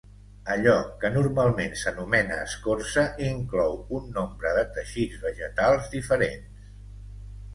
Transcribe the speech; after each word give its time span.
Allò 0.51 0.75
que 1.01 1.09
normalment 1.17 1.75
s'anomena 1.81 2.37
escorça 2.45 3.03
inclou 3.27 3.77
un 3.99 4.09
nombre 4.15 4.53
de 4.55 4.63
teixits 4.79 5.21
vegetals 5.29 5.91
diferents. 5.97 6.65